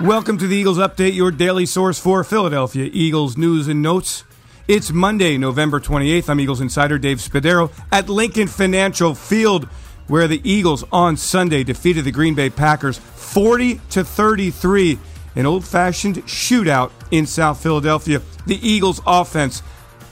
[0.00, 4.24] Welcome to the Eagles Update, your daily source for Philadelphia Eagles news and notes.
[4.68, 6.28] It's Monday, November 28th.
[6.28, 9.64] I'm Eagles insider Dave Spadaro at Lincoln Financial Field,
[10.06, 14.98] where the Eagles on Sunday defeated the Green Bay Packers 40 to 33,
[15.34, 18.20] an old-fashioned shootout in South Philadelphia.
[18.46, 19.62] The Eagles offense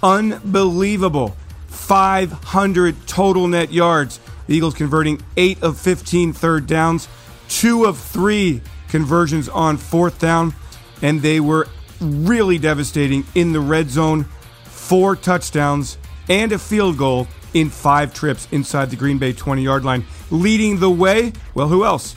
[0.03, 1.37] unbelievable.
[1.67, 4.19] 500 total net yards.
[4.47, 7.07] The Eagles converting 8 of 15 third downs,
[7.49, 10.55] 2 of 3 conversions on fourth down,
[11.03, 11.69] and they were
[12.01, 14.25] really devastating in the red zone.
[14.65, 15.99] Four touchdowns
[16.29, 20.05] and a field goal in five trips inside the Green Bay 20 yard line.
[20.31, 22.15] Leading the way, well, who else?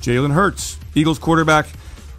[0.00, 1.66] Jalen Hurts, Eagles quarterback,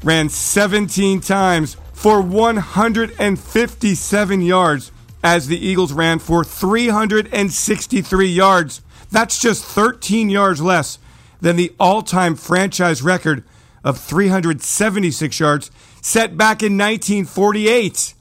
[0.03, 4.91] ran 17 times for 157 yards
[5.23, 8.81] as the Eagles ran for 363 yards.
[9.11, 10.99] That's just 13 yards less
[11.41, 13.45] than the all time franchise record
[13.83, 15.71] of 376 yards
[16.01, 18.13] set back in 1948.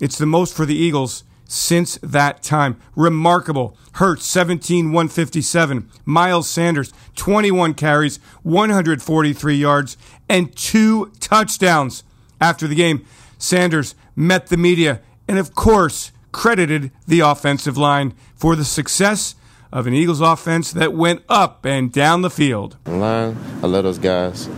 [0.00, 2.78] It's the most for the Eagles since that time.
[2.94, 3.76] Remarkable.
[3.94, 5.88] Hurts, 17 157.
[6.04, 9.96] Miles Sanders 21 carries, 143 yards,
[10.28, 12.04] and two touchdowns.
[12.40, 13.04] After the game,
[13.38, 19.34] Sanders met the media and, of course, credited the offensive line for the success
[19.72, 22.76] of an Eagles offense that went up and down the field.
[22.86, 24.48] Line, I love those guys.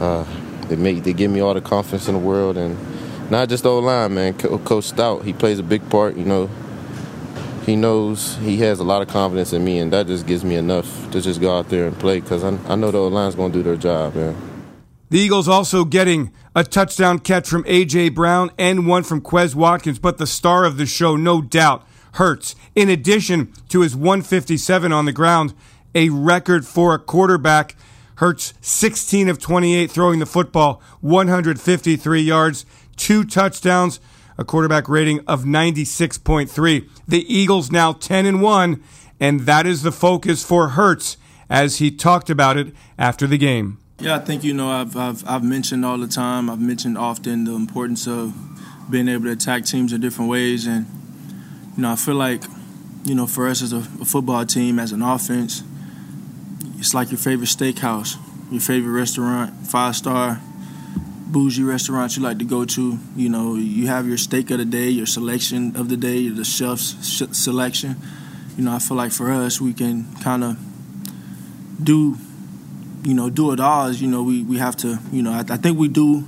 [0.00, 0.24] Uh,
[0.68, 2.76] they make they give me all the confidence in the world, and
[3.30, 4.34] not just old line, man.
[4.34, 6.16] Coach Stout, he plays a big part.
[6.16, 6.50] You know,
[7.64, 10.56] he knows he has a lot of confidence in me, and that just gives me
[10.56, 13.34] enough to just go out there and play because I, I know the old line's
[13.34, 14.36] going to do their job, man.
[15.08, 18.08] The Eagles also getting a touchdown catch from A.J.
[18.08, 21.86] Brown and one from Quez Watkins, but the star of the show, no doubt,
[22.16, 22.54] Hurts.
[22.74, 25.52] In addition to his 157 on the ground,
[25.94, 27.76] a record for a quarterback
[28.16, 34.00] Hurts 16 of 28 throwing the football, 153 yards, two touchdowns,
[34.38, 36.88] a quarterback rating of 96.3.
[37.06, 38.82] The Eagles now 10 and 1,
[39.20, 41.16] and that is the focus for Hurts
[41.48, 43.78] as he talked about it after the game.
[43.98, 46.50] Yeah, I think you know I've, I've I've mentioned all the time.
[46.50, 48.34] I've mentioned often the importance of
[48.90, 50.86] being able to attack teams in different ways, and
[51.76, 52.42] you know I feel like
[53.04, 55.62] you know for us as a, a football team, as an offense,
[56.78, 58.16] it's like your favorite steakhouse,
[58.50, 60.40] your favorite restaurant, five star,
[61.26, 62.98] bougie restaurant you like to go to.
[63.16, 66.44] You know, you have your steak of the day, your selection of the day, the
[66.44, 66.94] chef's
[67.36, 67.96] selection.
[68.56, 70.56] You know, I feel like for us, we can kind of
[71.82, 72.16] do,
[73.04, 73.90] you know, do it all.
[73.92, 76.24] You know, we, we have to, you know, I, I think we do,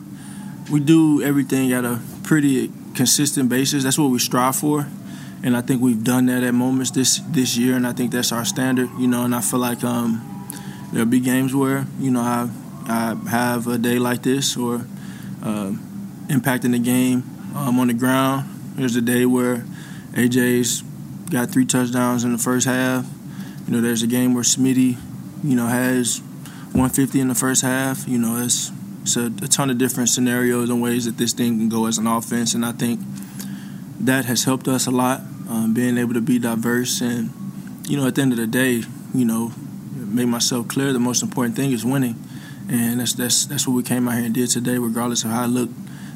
[0.70, 3.84] we do everything at a pretty consistent basis.
[3.84, 4.86] That's what we strive for
[5.42, 8.32] and I think we've done that at moments this this year, and I think that's
[8.32, 9.24] our standard, you know.
[9.24, 10.37] And I feel like um,
[10.92, 12.50] there'll be games where you know I
[12.86, 14.86] I have a day like this or
[15.42, 15.72] uh,
[16.28, 17.22] impacting the game
[17.54, 18.48] um, on the ground.
[18.76, 19.64] There's a day where
[20.12, 20.82] AJ's
[21.30, 23.06] got three touchdowns in the first half.
[23.66, 24.96] You know, there's a game where Smitty,
[25.44, 26.20] you know, has
[26.72, 28.08] 150 in the first half.
[28.08, 28.72] You know, it's
[29.02, 31.98] it's a, a ton of different scenarios and ways that this thing can go as
[31.98, 33.00] an offense, and I think
[34.00, 35.20] that has helped us a lot.
[35.48, 37.30] Um, being able to be diverse and
[37.88, 38.82] you know, at the end of the day,
[39.14, 39.52] you know,
[40.08, 40.92] make myself clear.
[40.92, 42.16] The most important thing is winning,
[42.68, 45.44] and that's that's that's what we came out here and did today, regardless of how
[45.44, 45.74] it looked.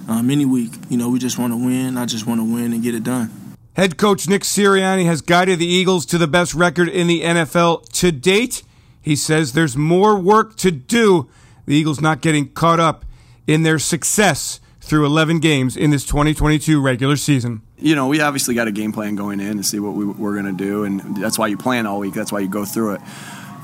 [0.08, 1.96] Um, any week, you know, we just want to win.
[1.96, 3.30] I just want to win and get it done.
[3.74, 7.88] Head coach Nick Sirianni has guided the Eagles to the best record in the NFL
[8.00, 8.64] to date.
[9.00, 11.30] He says there's more work to do.
[11.66, 13.04] The Eagles not getting caught up
[13.46, 17.62] in their success through 11 games in this 2022 regular season.
[17.78, 20.34] You know, we obviously got a game plan going in to see what we, we're
[20.34, 22.14] going to do, and that's why you plan all week.
[22.14, 23.00] That's why you go through it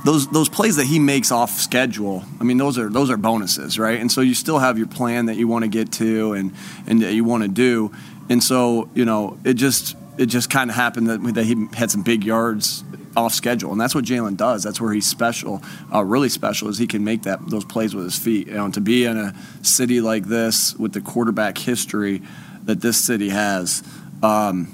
[0.04, 3.78] those those plays that he makes off schedule, I mean, those are those are bonuses,
[3.78, 4.00] right?
[4.00, 6.54] And so you still have your plan that you want to get to and
[6.86, 7.92] and that you want to do,
[8.28, 11.90] and so you know it just it just kind of happened that that he had
[11.90, 12.84] some big yards
[13.16, 14.62] off schedule, and that's what Jalen does.
[14.62, 18.04] That's where he's special, uh, really special, is he can make that those plays with
[18.04, 18.46] his feet.
[18.46, 22.22] You know, to be in a city like this with the quarterback history
[22.64, 23.82] that this city has,
[24.22, 24.72] um,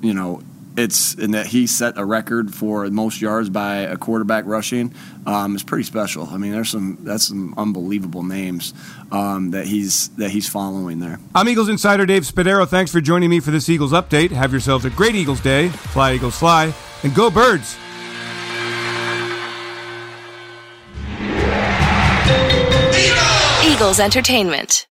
[0.00, 0.42] you know,
[0.76, 4.94] it's in that he set a record for most yards by a quarterback rushing.
[5.26, 6.28] Um, it's pretty special.
[6.30, 8.74] I mean, there's some that's some unbelievable names
[9.12, 11.20] um, that he's that he's following there.
[11.34, 12.66] I'm Eagles insider Dave Spadaro.
[12.66, 14.30] Thanks for joining me for this Eagles update.
[14.30, 15.68] Have yourselves a great Eagles day.
[15.68, 17.76] Fly Eagles fly and go birds.
[23.66, 24.86] Eagles Entertainment.